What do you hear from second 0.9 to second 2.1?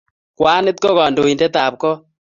kandoindet ab kot